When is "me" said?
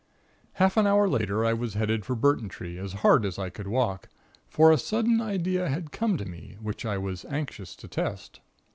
6.25-6.57